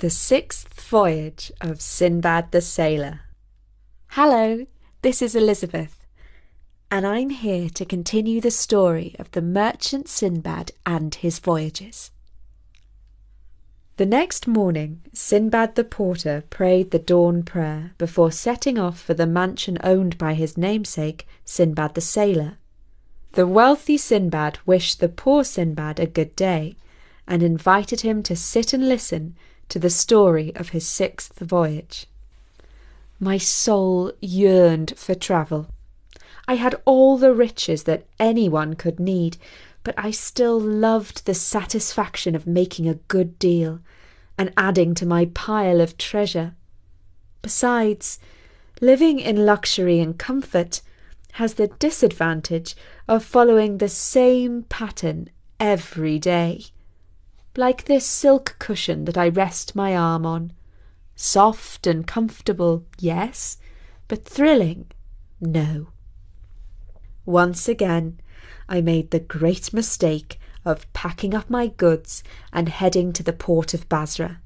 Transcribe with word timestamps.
The 0.00 0.08
Sixth 0.08 0.80
Voyage 0.80 1.52
of 1.60 1.82
Sinbad 1.82 2.52
the 2.52 2.62
Sailor. 2.62 3.20
Hello, 4.12 4.64
this 5.02 5.20
is 5.20 5.36
Elizabeth, 5.36 6.06
and 6.90 7.06
I'm 7.06 7.28
here 7.28 7.68
to 7.68 7.84
continue 7.84 8.40
the 8.40 8.50
story 8.50 9.14
of 9.18 9.30
the 9.32 9.42
merchant 9.42 10.08
Sinbad 10.08 10.72
and 10.86 11.14
his 11.14 11.38
voyages. 11.38 12.12
The 13.98 14.06
next 14.06 14.46
morning, 14.46 15.02
Sinbad 15.12 15.74
the 15.74 15.84
porter 15.84 16.44
prayed 16.48 16.92
the 16.92 16.98
dawn 16.98 17.42
prayer 17.42 17.92
before 17.98 18.32
setting 18.32 18.78
off 18.78 18.98
for 18.98 19.12
the 19.12 19.26
mansion 19.26 19.76
owned 19.84 20.16
by 20.16 20.32
his 20.32 20.56
namesake, 20.56 21.28
Sinbad 21.44 21.92
the 21.92 22.00
sailor. 22.00 22.56
The 23.32 23.46
wealthy 23.46 23.98
Sinbad 23.98 24.60
wished 24.64 25.00
the 25.00 25.10
poor 25.10 25.44
Sinbad 25.44 26.00
a 26.00 26.06
good 26.06 26.34
day, 26.36 26.76
and 27.28 27.42
invited 27.42 28.00
him 28.00 28.22
to 28.22 28.34
sit 28.34 28.72
and 28.72 28.88
listen 28.88 29.36
to 29.70 29.78
the 29.78 29.90
story 29.90 30.54
of 30.54 30.70
his 30.70 30.86
sixth 30.86 31.38
voyage. 31.38 32.06
My 33.18 33.38
soul 33.38 34.12
yearned 34.20 34.94
for 34.96 35.14
travel. 35.14 35.68
I 36.46 36.54
had 36.54 36.80
all 36.84 37.16
the 37.16 37.34
riches 37.34 37.84
that 37.84 38.06
anyone 38.18 38.74
could 38.74 39.00
need, 39.00 39.36
but 39.84 39.94
I 39.96 40.10
still 40.10 40.58
loved 40.58 41.24
the 41.24 41.34
satisfaction 41.34 42.34
of 42.34 42.46
making 42.46 42.88
a 42.88 42.94
good 43.08 43.38
deal 43.38 43.80
and 44.36 44.52
adding 44.56 44.94
to 44.96 45.06
my 45.06 45.26
pile 45.26 45.80
of 45.80 45.96
treasure. 45.96 46.54
Besides, 47.42 48.18
living 48.80 49.20
in 49.20 49.46
luxury 49.46 50.00
and 50.00 50.18
comfort 50.18 50.80
has 51.32 51.54
the 51.54 51.68
disadvantage 51.68 52.74
of 53.06 53.24
following 53.24 53.78
the 53.78 53.88
same 53.88 54.64
pattern 54.64 55.28
every 55.58 56.18
day. 56.18 56.64
Like 57.56 57.86
this 57.86 58.06
silk 58.06 58.56
cushion 58.58 59.06
that 59.06 59.18
I 59.18 59.28
rest 59.28 59.74
my 59.74 59.96
arm 59.96 60.24
on. 60.24 60.52
Soft 61.16 61.86
and 61.86 62.06
comfortable, 62.06 62.84
yes, 62.98 63.58
but 64.06 64.24
thrilling, 64.24 64.86
no. 65.40 65.88
Once 67.26 67.68
again, 67.68 68.20
I 68.68 68.80
made 68.80 69.10
the 69.10 69.18
great 69.18 69.72
mistake 69.72 70.38
of 70.64 70.90
packing 70.92 71.34
up 71.34 71.50
my 71.50 71.66
goods 71.66 72.22
and 72.52 72.68
heading 72.68 73.12
to 73.14 73.22
the 73.22 73.32
port 73.32 73.74
of 73.74 73.88
Basra. 73.88 74.40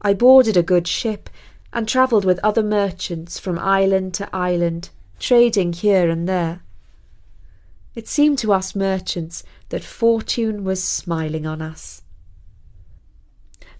I 0.00 0.14
boarded 0.14 0.56
a 0.56 0.62
good 0.62 0.86
ship 0.86 1.28
and 1.72 1.88
travelled 1.88 2.24
with 2.24 2.38
other 2.42 2.62
merchants 2.62 3.38
from 3.38 3.58
island 3.58 4.14
to 4.14 4.34
island, 4.34 4.90
trading 5.18 5.72
here 5.72 6.08
and 6.08 6.28
there. 6.28 6.62
It 7.94 8.08
seemed 8.08 8.38
to 8.38 8.52
us 8.52 8.74
merchants 8.74 9.42
that 9.70 9.84
fortune 9.84 10.64
was 10.64 10.82
smiling 10.82 11.46
on 11.46 11.60
us. 11.60 12.01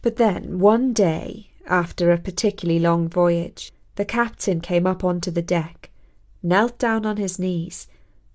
But 0.03 0.17
then, 0.17 0.59
one 0.59 0.93
day, 0.93 1.51
after 1.67 2.11
a 2.11 2.19
particularly 2.19 2.81
long 2.81 3.09
voyage, 3.09 3.73
the 3.95 4.05
captain 4.05 4.61
came 4.61 4.87
up 4.87 5.05
onto 5.05 5.31
the 5.31 5.43
deck, 5.43 5.91
knelt 6.43 6.77
down 6.77 7.07
on 7.07 7.19
his 7.19 7.39
knees, 7.39 7.87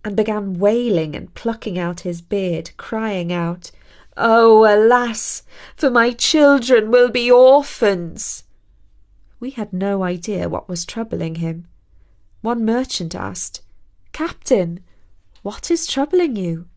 and 0.04 0.16
began 0.16 0.60
wailing 0.60 1.14
and 1.14 1.34
plucking 1.36 1.78
out 1.78 2.02
his 2.02 2.22
beard, 2.22 2.72
crying 2.78 3.34
out, 3.34 3.72
Oh, 4.16 4.64
alas, 4.66 5.44
for 5.76 5.92
my 5.92 6.12
children 6.12 6.90
will 6.90 7.10
be 7.10 7.30
orphans. 7.30 8.46
We 9.40 9.52
had 9.52 9.74
no 9.74 10.04
idea 10.04 10.48
what 10.48 10.70
was 10.70 10.86
troubling 10.86 11.36
him. 11.36 11.68
One 12.42 12.64
merchant 12.64 13.14
asked, 13.14 13.62
Captain, 14.14 14.80
what 15.44 15.70
is 15.70 15.86
troubling 15.86 16.38
you? 16.38 16.68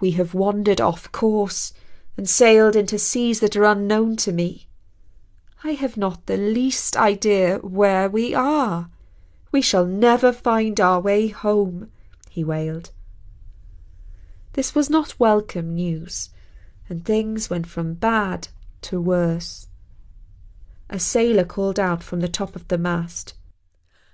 We 0.00 0.10
have 0.12 0.34
wandered 0.34 0.80
off 0.80 1.10
course 1.12 1.72
and 2.16 2.28
sailed 2.28 2.76
into 2.76 2.98
seas 2.98 3.40
that 3.40 3.56
are 3.56 3.64
unknown 3.64 4.16
to 4.16 4.32
me. 4.32 4.68
I 5.64 5.72
have 5.72 5.96
not 5.96 6.26
the 6.26 6.36
least 6.36 6.96
idea 6.96 7.58
where 7.58 8.08
we 8.08 8.34
are. 8.34 8.90
We 9.50 9.62
shall 9.62 9.86
never 9.86 10.32
find 10.32 10.80
our 10.80 11.00
way 11.00 11.28
home 11.28 11.90
he 12.28 12.42
wailed. 12.42 12.90
This 14.54 14.74
was 14.74 14.90
not 14.90 15.20
welcome 15.20 15.74
news, 15.74 16.30
and 16.88 17.04
things 17.04 17.48
went 17.48 17.66
from 17.66 17.94
bad 17.94 18.48
to 18.82 19.00
worse. 19.00 19.68
A 20.90 20.98
sailor 20.98 21.44
called 21.44 21.78
out 21.78 22.02
from 22.02 22.20
the 22.20 22.28
top 22.28 22.56
of 22.56 22.68
the 22.68 22.78
mast, 22.78 23.34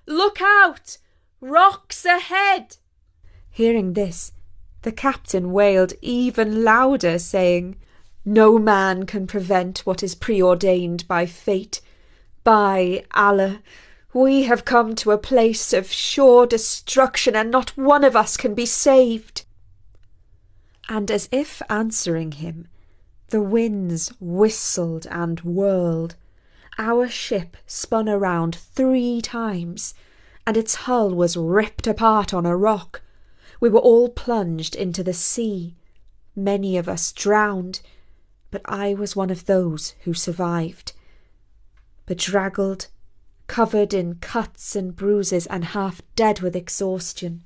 Look 0.06 0.40
out! 0.40 0.98
Rocks 1.40 2.04
ahead! 2.04 2.76
Hearing 3.50 3.92
this, 3.92 4.32
the 4.82 4.92
captain 4.92 5.52
wailed 5.52 5.92
even 6.00 6.64
louder, 6.64 7.18
saying, 7.18 7.76
No 8.24 8.58
man 8.58 9.06
can 9.06 9.26
prevent 9.26 9.80
what 9.80 10.02
is 10.02 10.14
preordained 10.14 11.06
by 11.08 11.24
fate. 11.26 11.80
By 12.44 13.04
Allah, 13.14 13.62
we 14.12 14.44
have 14.44 14.64
come 14.64 14.94
to 14.96 15.10
a 15.10 15.18
place 15.18 15.72
of 15.72 15.90
sure 15.90 16.46
destruction, 16.46 17.36
and 17.36 17.50
not 17.50 17.76
one 17.76 18.04
of 18.04 18.16
us 18.16 18.36
can 18.36 18.54
be 18.54 18.66
saved. 18.66 19.44
And 20.88 21.10
as 21.10 21.28
if 21.30 21.60
answering 21.68 22.32
him, 22.32 22.68
the 23.28 23.42
winds 23.42 24.12
whistled 24.20 25.06
and 25.10 25.40
whirled. 25.40 26.16
Our 26.78 27.08
ship 27.08 27.56
spun 27.66 28.08
around 28.08 28.54
three 28.56 29.20
times, 29.20 29.94
and 30.46 30.56
its 30.56 30.74
hull 30.86 31.10
was 31.10 31.36
ripped 31.36 31.86
apart 31.86 32.32
on 32.32 32.46
a 32.46 32.56
rock. 32.56 33.02
We 33.60 33.68
were 33.68 33.80
all 33.80 34.08
plunged 34.08 34.74
into 34.74 35.02
the 35.02 35.12
sea. 35.12 35.76
Many 36.34 36.78
of 36.78 36.88
us 36.88 37.12
drowned, 37.12 37.80
but 38.50 38.62
I 38.64 38.94
was 38.94 39.16
one 39.16 39.30
of 39.30 39.46
those 39.46 39.94
who 40.04 40.14
survived. 40.14 40.92
Bedraggled 42.06 42.88
covered 43.46 43.94
in 43.94 44.16
cuts 44.16 44.76
and 44.76 44.94
bruises 44.94 45.46
and 45.46 45.64
half 45.64 46.02
dead 46.16 46.40
with 46.40 46.54
exhaustion. 46.54 47.42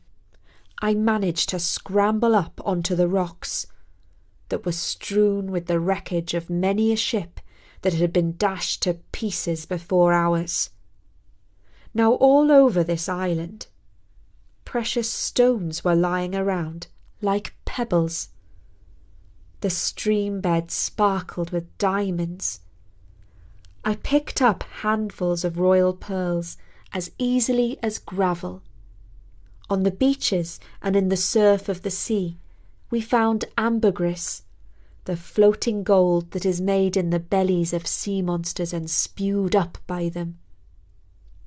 I 0.80 0.94
managed 0.94 1.48
to 1.50 1.58
scramble 1.58 2.34
up 2.34 2.60
onto 2.64 2.94
the 2.94 3.08
rocks 3.08 3.66
that 4.48 4.66
were 4.66 4.72
strewn 4.72 5.50
with 5.50 5.66
the 5.66 5.80
wreckage 5.80 6.34
of 6.34 6.50
many 6.50 6.92
a 6.92 6.96
ship 6.96 7.41
that 7.82 7.94
had 7.94 8.12
been 8.12 8.36
dashed 8.36 8.82
to 8.82 8.94
pieces 9.12 9.64
before 9.64 10.12
ours. 10.12 10.70
Now, 11.94 12.12
all 12.14 12.50
over 12.50 12.82
this 12.82 13.08
island, 13.08 13.66
precious 14.64 15.10
stones 15.10 15.84
were 15.84 15.94
lying 15.94 16.34
around 16.34 16.88
like 17.20 17.54
pebbles. 17.64 18.30
The 19.62 19.70
stream 19.70 20.40
bed 20.40 20.70
sparkled 20.70 21.50
with 21.50 21.78
diamonds 21.78 22.60
I 23.84 23.96
picked 23.96 24.40
up 24.40 24.62
handfuls 24.82 25.44
of 25.44 25.58
royal 25.58 25.92
pearls 25.92 26.56
as 26.92 27.10
easily 27.18 27.78
as 27.82 27.98
gravel. 27.98 28.62
On 29.68 29.82
the 29.82 29.90
beaches 29.90 30.60
and 30.80 30.94
in 30.94 31.08
the 31.08 31.16
surf 31.16 31.68
of 31.68 31.82
the 31.82 31.90
sea, 31.90 32.38
we 32.90 33.00
found 33.00 33.46
ambergris, 33.58 34.42
the 35.04 35.16
floating 35.16 35.82
gold 35.82 36.30
that 36.30 36.46
is 36.46 36.60
made 36.60 36.96
in 36.96 37.10
the 37.10 37.18
bellies 37.18 37.72
of 37.72 37.88
sea 37.88 38.22
monsters 38.22 38.72
and 38.72 38.88
spewed 38.88 39.56
up 39.56 39.78
by 39.86 40.08
them. 40.08 40.38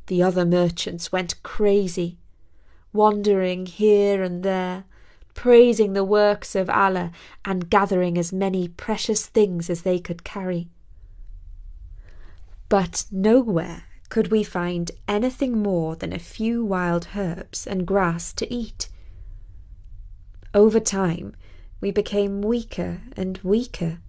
The 0.08 0.22
other 0.22 0.46
merchants 0.46 1.12
went 1.12 1.42
crazy, 1.42 2.18
wandering 2.92 3.66
here 3.66 4.24
and 4.24 4.44
there, 4.44 4.84
praising 5.36 5.94
the 5.94 6.04
works 6.04 6.56
of 6.56 6.70
Allah 6.70 7.12
and 7.44 7.70
gathering 7.70 8.18
as 8.18 8.34
many 8.34 8.68
precious 8.68 9.28
things 9.28 9.70
as 9.70 9.84
they 9.84 10.00
could 10.00 10.24
carry 10.24 10.70
but 12.70 13.06
nowhere 13.12 13.84
could 14.10 14.32
we 14.32 14.44
find 14.44 14.92
anything 15.08 15.62
more 15.62 15.96
than 15.96 16.14
a 16.14 16.20
few 16.20 16.64
wild 16.64 17.10
herbs 17.16 17.68
and 17.68 17.86
grass 17.86 18.34
to 18.34 18.52
eat. 18.54 18.90
Over 20.54 20.80
time, 20.80 21.36
we 21.82 21.92
became 21.92 22.42
weaker 22.42 23.02
and 23.16 23.38
weaker. 23.44 24.00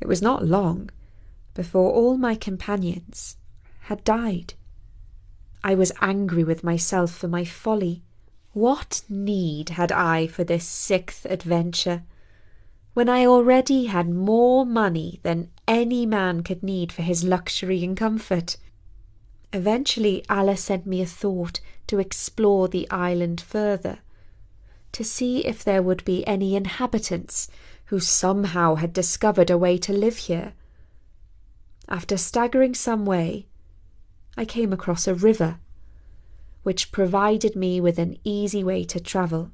It 0.00 0.08
was 0.08 0.22
not 0.22 0.44
long 0.44 0.90
before 1.54 1.92
all 1.92 2.16
my 2.16 2.34
companions 2.34 3.36
had 3.82 4.02
died. 4.04 4.54
I 5.62 5.74
was 5.74 5.92
angry 6.00 6.42
with 6.42 6.64
myself 6.64 7.12
for 7.12 7.28
my 7.28 7.44
folly. 7.44 8.02
What 8.52 9.02
need 9.08 9.70
had 9.70 9.92
I 9.92 10.26
for 10.26 10.44
this 10.44 10.66
sixth 10.66 11.24
adventure? 11.24 12.02
when 12.92 13.08
I 13.08 13.24
already 13.24 13.86
had 13.86 14.10
more 14.10 14.66
money 14.66 15.20
than 15.22 15.50
any 15.68 16.06
man 16.06 16.42
could 16.42 16.62
need 16.62 16.92
for 16.92 17.02
his 17.02 17.22
luxury 17.22 17.84
and 17.84 17.96
comfort. 17.96 18.56
Eventually, 19.52 20.24
Allah 20.28 20.56
sent 20.56 20.86
me 20.86 21.00
a 21.00 21.06
thought 21.06 21.60
to 21.86 21.98
explore 21.98 22.68
the 22.68 22.90
island 22.90 23.40
further, 23.40 23.98
to 24.92 25.04
see 25.04 25.46
if 25.46 25.62
there 25.62 25.82
would 25.82 26.04
be 26.04 26.26
any 26.26 26.56
inhabitants 26.56 27.48
who 27.86 28.00
somehow 28.00 28.74
had 28.76 28.92
discovered 28.92 29.50
a 29.50 29.58
way 29.58 29.78
to 29.78 29.92
live 29.92 30.16
here. 30.16 30.52
After 31.88 32.16
staggering 32.16 32.74
some 32.74 33.06
way, 33.06 33.46
I 34.36 34.44
came 34.44 34.72
across 34.72 35.08
a 35.08 35.14
river, 35.14 35.58
which 36.62 36.92
provided 36.92 37.56
me 37.56 37.80
with 37.80 37.98
an 37.98 38.16
easy 38.24 38.62
way 38.62 38.84
to 38.84 39.00
travel. 39.00 39.50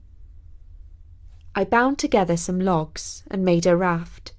I 1.54 1.64
bound 1.64 1.98
together 1.98 2.36
some 2.36 2.60
logs 2.60 3.22
and 3.30 3.44
made 3.44 3.66
a 3.66 3.76
raft. 3.76 4.32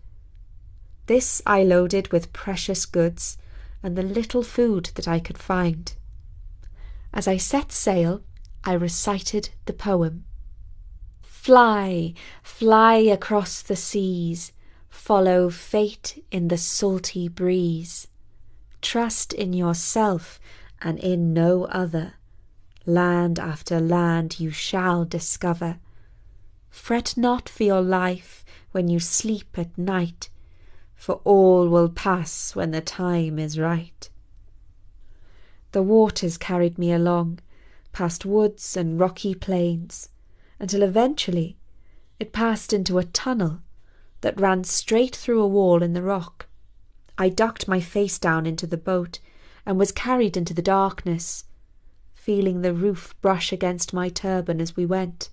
This 1.08 1.42
I 1.46 1.64
loaded 1.64 2.12
with 2.12 2.34
precious 2.34 2.86
goods 2.86 3.38
and 3.82 3.96
the 3.96 4.04
little 4.04 4.44
food 4.44 4.92
that 4.96 5.08
I 5.08 5.20
could 5.20 5.38
find. 5.38 5.94
As 7.14 7.28
I 7.28 7.38
set 7.38 7.72
sail, 7.72 8.22
I 8.64 8.74
recited 8.74 9.50
the 9.66 9.74
poem. 9.74 10.26
Fly, 11.24 12.14
fly 12.44 12.96
across 12.96 13.62
the 13.62 13.78
seas, 13.78 14.52
follow 14.90 15.50
fate 15.50 16.24
in 16.32 16.50
the 16.50 16.58
salty 16.58 17.30
breeze. 17.30 18.08
Trust 18.82 19.32
in 19.32 19.54
yourself 19.54 20.40
and 20.82 21.00
in 21.00 21.34
no 21.34 21.66
other. 21.66 22.16
Land 22.90 23.38
after 23.38 23.82
land 23.82 24.40
you 24.40 24.50
shall 24.50 25.04
discover. 25.04 25.78
Fret 26.70 27.18
not 27.18 27.50
for 27.50 27.64
your 27.64 27.82
life 27.82 28.46
when 28.72 28.88
you 28.88 28.98
sleep 29.02 29.58
at 29.58 29.78
night, 29.78 30.30
for 30.96 31.16
all 31.26 31.68
will 31.68 31.90
pass 31.90 32.56
when 32.56 32.72
the 32.72 32.80
time 32.80 33.40
is 33.40 33.60
right. 33.60 34.10
The 35.74 35.84
waters 35.84 36.38
carried 36.38 36.78
me 36.78 36.94
along, 36.94 37.40
past 37.92 38.26
woods 38.26 38.78
and 38.78 38.98
rocky 38.98 39.36
plains, 39.36 40.08
until 40.58 40.82
eventually 40.82 41.58
it 42.22 42.32
passed 42.32 42.72
into 42.72 43.00
a 43.00 43.04
tunnel 43.04 43.60
that 44.22 44.40
ran 44.40 44.64
straight 44.64 45.14
through 45.14 45.42
a 45.42 45.48
wall 45.48 45.84
in 45.84 45.92
the 45.92 46.02
rock. 46.02 46.48
I 47.18 47.28
ducked 47.28 47.68
my 47.68 47.82
face 47.82 48.18
down 48.18 48.46
into 48.46 48.66
the 48.66 48.78
boat 48.78 49.20
and 49.66 49.78
was 49.78 49.92
carried 49.92 50.38
into 50.38 50.54
the 50.54 50.62
darkness, 50.62 51.44
feeling 52.28 52.62
the 52.62 52.74
roof 52.74 53.16
brush 53.22 53.54
against 53.54 53.94
my 53.94 54.10
turban 54.10 54.60
as 54.60 54.76
we 54.76 54.86
went. 54.86 55.30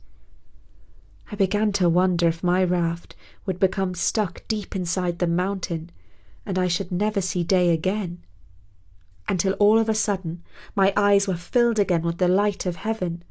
I 1.32 1.34
began 1.34 1.72
to 1.72 1.88
wonder 1.88 2.28
if 2.28 2.44
my 2.44 2.62
raft 2.62 3.16
would 3.44 3.58
become 3.58 3.96
stuck 3.96 4.46
deep 4.46 4.76
inside 4.76 5.18
the 5.18 5.26
mountain 5.26 5.90
and 6.46 6.56
I 6.56 6.68
should 6.68 6.92
never 6.92 7.20
see 7.20 7.42
day 7.42 7.70
again. 7.70 8.22
Until 9.28 9.54
all 9.54 9.80
of 9.80 9.88
a 9.88 9.94
sudden 9.94 10.44
my 10.76 10.92
eyes 10.96 11.26
were 11.26 11.34
filled 11.34 11.80
again 11.80 12.02
with 12.02 12.18
the 12.18 12.28
light 12.28 12.64
of 12.64 12.76
heaven. 12.76 13.24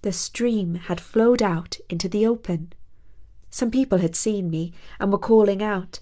The 0.00 0.10
stream 0.10 0.76
had 0.76 1.02
flowed 1.02 1.42
out 1.42 1.76
into 1.90 2.08
the 2.08 2.26
open. 2.26 2.72
Some 3.50 3.70
people 3.70 3.98
had 3.98 4.16
seen 4.16 4.48
me 4.48 4.72
and 4.98 5.12
were 5.12 5.18
calling 5.18 5.62
out. 5.62 6.00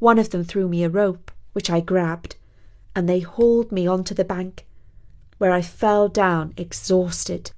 One 0.00 0.18
of 0.18 0.30
them 0.30 0.42
threw 0.42 0.66
me 0.66 0.82
a 0.82 0.90
rope, 0.90 1.30
which 1.52 1.70
I 1.70 1.78
grabbed, 1.78 2.34
and 2.96 3.08
they 3.08 3.20
hauled 3.20 3.70
me 3.70 3.86
onto 3.86 4.12
the 4.12 4.24
bank, 4.24 4.66
where 5.44 5.52
I 5.52 5.60
fell 5.60 6.08
down 6.08 6.54
exhausted. 6.56 7.50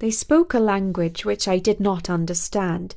They 0.00 0.10
spoke 0.10 0.52
a 0.52 0.58
language 0.58 1.24
which 1.24 1.46
I 1.46 1.60
did 1.60 1.78
not 1.78 2.10
understand, 2.10 2.96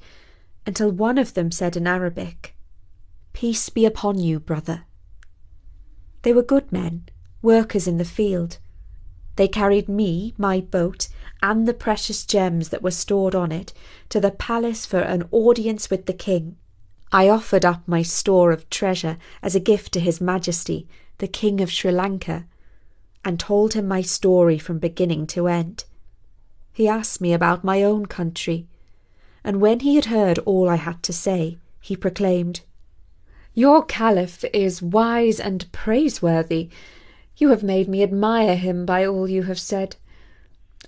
until 0.66 0.90
one 0.90 1.20
of 1.20 1.36
them 1.36 1.52
said 1.52 1.78
in 1.78 1.86
Arabic, 1.86 2.56
Peace 3.34 3.70
be 3.70 3.86
upon 3.86 4.18
you, 4.18 4.40
brother. 4.40 4.86
They 6.24 6.34
were 6.34 6.42
good 6.42 6.72
men, 6.72 7.10
workers 7.44 7.88
in 7.88 8.00
the 8.00 8.06
field. 8.06 8.58
They 9.36 9.48
carried 9.48 9.88
me, 9.88 10.34
my 10.36 10.62
boat, 10.62 11.10
and 11.44 11.68
the 11.68 11.74
precious 11.76 12.26
gems 12.26 12.70
that 12.70 12.82
were 12.82 12.90
stored 12.90 13.36
on 13.36 13.52
it 13.52 13.72
to 14.10 14.20
the 14.20 14.32
palace 14.32 14.84
for 14.84 15.02
an 15.02 15.28
audience 15.30 15.92
with 15.92 16.08
the 16.08 16.12
king. 16.12 16.58
I 17.12 17.30
offered 17.30 17.66
up 17.66 17.84
my 17.88 18.02
store 18.02 18.52
of 18.52 18.68
treasure 18.72 19.20
as 19.44 19.54
a 19.54 19.60
gift 19.60 19.94
to 19.94 20.00
His 20.00 20.20
Majesty, 20.20 20.88
the 21.20 21.28
King 21.28 21.62
of 21.62 21.72
Sri 21.72 21.92
Lanka, 21.92 22.48
and 23.26 23.40
told 23.40 23.74
him 23.74 23.88
my 23.88 24.02
story 24.02 24.58
from 24.58 24.80
beginning 24.80 25.28
to 25.28 25.48
end. 25.48 25.86
He 26.74 26.88
asked 26.88 27.22
me 27.22 27.34
about 27.34 27.64
my 27.64 27.84
own 27.84 28.06
country, 28.06 28.68
and 29.44 29.62
when 29.62 29.82
he 29.82 29.96
had 29.96 30.06
heard 30.06 30.40
all 30.40 30.70
I 30.70 30.76
had 30.76 31.04
to 31.04 31.14
say, 31.14 31.58
he 31.80 31.96
proclaimed, 31.96 32.62
Your 33.54 33.84
Caliph 33.84 34.44
is 34.54 34.82
wise 34.82 35.40
and 35.40 35.72
praiseworthy. 35.72 36.70
You 37.38 37.50
have 37.50 37.64
made 37.64 37.88
me 37.88 38.02
admire 38.02 38.56
him 38.56 38.86
by 38.86 39.06
all 39.06 39.30
you 39.30 39.44
have 39.44 39.60
said. 39.60 39.98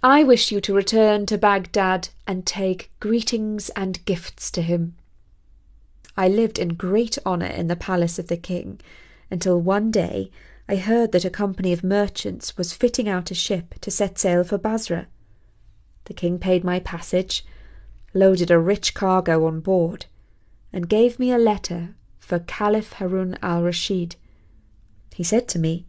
I 0.01 0.23
wish 0.23 0.51
you 0.51 0.61
to 0.61 0.73
return 0.73 1.25
to 1.27 1.37
Baghdad 1.37 2.09
and 2.27 2.45
take 2.45 2.91
greetings 2.99 3.69
and 3.71 4.03
gifts 4.05 4.51
to 4.51 4.61
him. 4.61 4.95
I 6.17 6.27
lived 6.27 6.59
in 6.59 6.75
great 6.75 7.17
honour 7.25 7.47
in 7.47 7.67
the 7.67 7.75
palace 7.75 8.17
of 8.17 8.27
the 8.27 8.37
king, 8.37 8.79
until 9.29 9.59
one 9.59 9.91
day 9.91 10.31
I 10.67 10.77
heard 10.77 11.11
that 11.11 11.25
a 11.25 11.29
company 11.29 11.71
of 11.73 11.83
merchants 11.83 12.57
was 12.57 12.73
fitting 12.73 13.07
out 13.07 13.29
a 13.29 13.35
ship 13.35 13.75
to 13.81 13.91
set 13.91 14.17
sail 14.17 14.43
for 14.43 14.57
Basra. 14.57 15.07
The 16.05 16.13
king 16.13 16.39
paid 16.39 16.63
my 16.63 16.79
passage, 16.79 17.45
loaded 18.13 18.49
a 18.49 18.59
rich 18.59 18.93
cargo 18.93 19.45
on 19.45 19.59
board, 19.59 20.07
and 20.73 20.89
gave 20.89 21.19
me 21.19 21.31
a 21.31 21.37
letter 21.37 21.95
for 22.19 22.39
Caliph 22.39 22.93
Harun 22.93 23.37
al 23.43 23.61
Rashid. 23.61 24.15
He 25.13 25.23
said 25.23 25.47
to 25.49 25.59
me, 25.59 25.85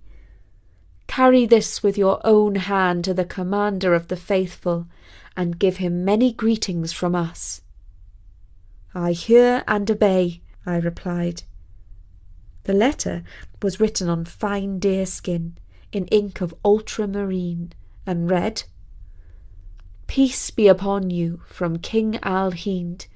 Carry 1.07 1.47
this 1.47 1.83
with 1.83 1.97
your 1.97 2.21
own 2.25 2.57
hand 2.57 3.05
to 3.05 3.15
the 3.15 3.25
commander 3.25 3.95
of 3.95 4.09
the 4.09 4.17
faithful, 4.17 4.87
and 5.37 5.59
give 5.59 5.79
him 5.79 6.05
many 6.05 6.33
greetings 6.33 6.93
from 6.93 7.15
us. 7.15 7.63
I 8.95 9.13
hear 9.13 9.65
and 9.67 9.91
obey, 9.91 10.43
I 10.67 10.77
replied. 10.77 11.45
The 12.67 12.73
letter 12.73 13.23
was 13.63 13.79
written 13.79 14.09
on 14.09 14.25
fine 14.25 14.81
deerskin 14.81 15.53
in 15.93 16.07
ink 16.07 16.41
of 16.41 16.53
ultramarine 16.65 17.73
and 18.05 18.29
read 18.29 18.65
Peace 20.09 20.51
be 20.51 20.67
upon 20.67 21.11
you 21.11 21.43
from 21.47 21.79
King 21.79 22.19
Al 22.25 22.51
Hind, 22.51 23.07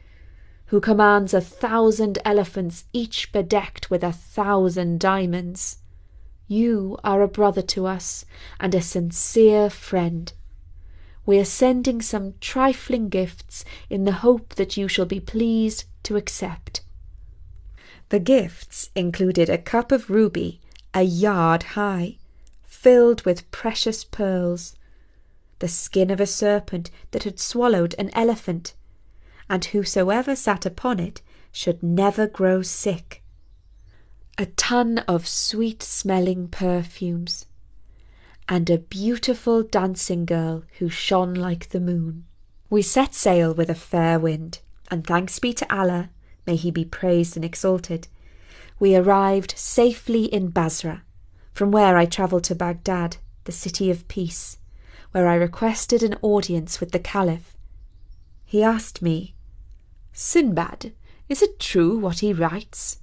who 0.67 0.81
commands 0.81 1.35
a 1.35 1.41
thousand 1.41 2.21
elephants, 2.25 2.85
each 2.93 3.33
bedecked 3.33 3.91
with 3.91 4.05
a 4.05 4.13
thousand 4.13 5.01
diamonds. 5.01 5.79
You 6.47 6.97
are 7.03 7.21
a 7.21 7.27
brother 7.27 7.63
to 7.75 7.89
us 7.89 8.25
and 8.61 8.73
a 8.73 8.81
sincere 8.81 9.69
friend. 9.69 10.33
We 11.27 11.41
are 11.41 11.45
sending 11.45 12.01
some 12.03 12.35
trifling 12.41 13.09
gifts 13.09 13.65
in 13.89 14.05
the 14.05 14.23
hope 14.23 14.55
that 14.55 14.77
you 14.77 14.87
shall 14.87 15.07
be 15.07 15.19
pleased 15.19 15.87
to 16.05 16.15
accept. 16.15 16.83
The 18.11 18.19
gifts 18.19 18.91
included 18.95 19.49
a 19.49 19.57
cup 19.57 19.93
of 19.93 20.11
ruby 20.11 20.61
a 20.93 21.03
yard 21.03 21.63
high, 21.63 22.19
filled 22.65 23.25
with 23.25 23.49
precious 23.53 24.03
pearls, 24.03 24.75
the 25.61 25.69
skin 25.69 26.11
of 26.11 26.21
a 26.21 26.27
serpent 26.27 26.91
that 27.13 27.23
had 27.23 27.39
swallowed 27.39 27.95
an 27.99 28.11
elephant, 28.13 28.75
and 29.49 29.65
whosoever 29.67 30.35
sat 30.35 30.67
upon 30.67 30.99
it 30.99 31.23
should 31.53 31.83
never 31.83 32.27
grow 32.27 32.63
sick. 32.63 33.23
A 34.39 34.47
ton 34.47 34.99
of 35.07 35.29
sweet 35.29 35.83
smelling 35.83 36.49
perfumes, 36.49 37.47
and 38.49 38.69
a 38.69 38.79
beautiful 38.79 39.63
dancing 39.63 40.25
girl 40.25 40.65
who 40.79 40.89
shone 40.89 41.35
like 41.35 41.69
the 41.69 41.81
moon. 41.81 42.25
We 42.69 42.83
set 42.83 43.15
sail 43.15 43.55
with 43.55 43.71
a 43.71 43.75
fair 43.75 44.19
wind, 44.19 44.61
and 44.91 45.07
thanks 45.07 45.39
be 45.39 45.53
to 45.53 45.73
Allah, 45.73 46.11
may 46.47 46.57
He 46.57 46.71
be 46.71 46.85
praised 46.85 47.37
and 47.37 47.45
exalted, 47.45 48.09
we 48.79 48.97
arrived 48.97 49.55
safely 49.57 50.25
in 50.25 50.49
Basra, 50.49 51.03
from 51.53 51.71
where 51.71 51.97
I 51.97 52.07
travelled 52.07 52.45
to 52.45 52.55
Baghdad, 52.55 53.19
the 53.45 53.53
city 53.53 53.91
of 53.91 54.09
peace 54.09 54.59
where 55.13 55.27
I 55.27 55.35
requested 55.35 56.03
an 56.03 56.17
audience 56.23 56.81
with 56.81 56.93
the 56.93 56.99
Caliph. 56.99 57.57
He 58.45 58.63
asked 58.63 59.03
me, 59.03 59.35
Sinbad, 60.13 60.93
is 61.29 61.43
it 61.43 61.59
true 61.59 61.99
what 61.99 62.21
he 62.21 62.33
writes? 62.33 62.99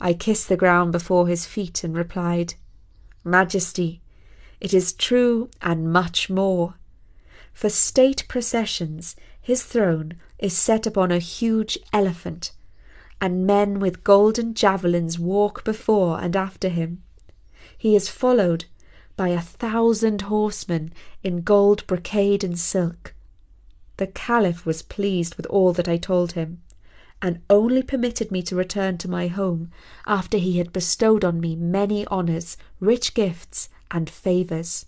I 0.00 0.12
kissed 0.12 0.48
the 0.48 0.56
ground 0.56 0.92
before 0.92 1.26
his 1.26 1.46
feet 1.46 1.82
and 1.84 1.96
replied, 1.96 2.54
Majesty, 3.24 4.00
it 4.60 4.72
is 4.74 4.92
true 4.92 5.50
and 5.60 5.92
much 5.92 6.30
more. 6.30 6.74
For 7.52 7.68
state 7.68 8.24
processions, 8.28 9.16
his 9.48 9.62
throne 9.62 10.12
is 10.38 10.54
set 10.54 10.86
upon 10.86 11.10
a 11.10 11.18
huge 11.18 11.78
elephant, 11.90 12.52
and 13.18 13.46
men 13.46 13.80
with 13.80 14.04
golden 14.04 14.52
javelins 14.52 15.18
walk 15.18 15.64
before 15.64 16.20
and 16.20 16.36
after 16.36 16.68
him. 16.68 17.02
He 17.78 17.96
is 17.96 18.10
followed 18.10 18.66
by 19.16 19.28
a 19.28 19.40
thousand 19.40 20.20
horsemen 20.20 20.92
in 21.24 21.40
gold 21.40 21.86
brocade 21.86 22.44
and 22.44 22.58
silk. 22.58 23.14
The 23.96 24.08
Caliph 24.08 24.66
was 24.66 24.82
pleased 24.82 25.36
with 25.36 25.46
all 25.46 25.72
that 25.72 25.88
I 25.88 25.96
told 25.96 26.32
him, 26.32 26.60
and 27.22 27.40
only 27.48 27.82
permitted 27.82 28.30
me 28.30 28.42
to 28.42 28.54
return 28.54 28.98
to 28.98 29.08
my 29.08 29.28
home 29.28 29.70
after 30.06 30.36
he 30.36 30.58
had 30.58 30.74
bestowed 30.74 31.24
on 31.24 31.40
me 31.40 31.56
many 31.56 32.06
honours, 32.08 32.58
rich 32.80 33.14
gifts, 33.14 33.70
and 33.90 34.10
favours. 34.10 34.84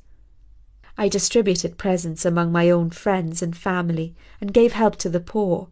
I 0.99 1.09
distributed 1.09 1.79
presents 1.79 2.25
among 2.25 2.53
my 2.53 2.71
own 2.71 2.91
friends 2.91 3.43
and 3.43 3.57
family, 3.57 4.15
and 4.41 4.53
gave 4.53 4.73
help 4.73 4.97
to 4.97 5.09
the 5.09 5.21
poor. 5.21 5.69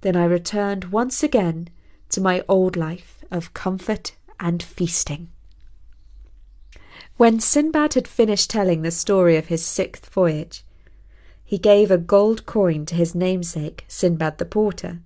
Then 0.00 0.16
I 0.16 0.24
returned 0.24 0.86
once 0.86 1.22
again 1.22 1.68
to 2.10 2.20
my 2.20 2.44
old 2.48 2.76
life 2.76 3.24
of 3.30 3.54
comfort 3.54 4.14
and 4.38 4.62
feasting. 4.62 5.28
When 7.16 7.40
Sinbad 7.40 7.94
had 7.94 8.06
finished 8.06 8.50
telling 8.50 8.82
the 8.82 8.90
story 8.90 9.36
of 9.36 9.46
his 9.46 9.64
sixth 9.64 10.06
voyage, 10.10 10.64
he 11.42 11.58
gave 11.58 11.90
a 11.90 11.98
gold 11.98 12.44
coin 12.44 12.84
to 12.86 12.94
his 12.94 13.14
namesake, 13.14 13.84
Sinbad 13.88 14.38
the 14.38 14.44
porter, 14.44 15.00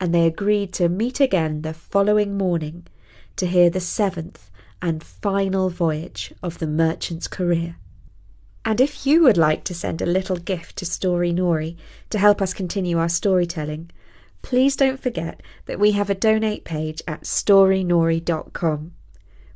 and 0.00 0.14
they 0.14 0.26
agreed 0.26 0.72
to 0.74 0.88
meet 0.88 1.20
again 1.20 1.62
the 1.62 1.74
following 1.74 2.38
morning 2.38 2.86
to 3.36 3.46
hear 3.46 3.68
the 3.68 3.80
seventh 3.80 4.50
and 4.80 5.02
final 5.02 5.68
voyage 5.68 6.32
of 6.42 6.58
the 6.58 6.66
merchant's 6.66 7.28
career. 7.28 7.76
And 8.64 8.80
if 8.80 9.06
you 9.06 9.22
would 9.22 9.36
like 9.36 9.64
to 9.64 9.74
send 9.74 10.00
a 10.00 10.06
little 10.06 10.36
gift 10.36 10.76
to 10.76 10.86
Storynory 10.86 11.76
to 12.10 12.18
help 12.18 12.40
us 12.40 12.54
continue 12.54 12.98
our 12.98 13.10
storytelling, 13.10 13.90
please 14.40 14.74
don't 14.76 15.00
forget 15.00 15.42
that 15.66 15.78
we 15.78 15.92
have 15.92 16.08
a 16.08 16.14
donate 16.14 16.64
page 16.64 17.02
at 17.06 17.26
storynory.com, 17.26 18.92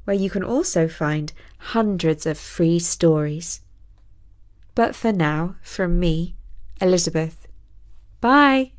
where 0.04 0.16
you 0.16 0.28
can 0.28 0.44
also 0.44 0.88
find 0.88 1.32
hundreds 1.58 2.26
of 2.26 2.38
free 2.38 2.78
stories. 2.78 3.60
But 4.74 4.94
for 4.94 5.12
now, 5.12 5.56
from 5.62 5.98
me, 5.98 6.36
Elizabeth, 6.80 7.48
bye! 8.20 8.72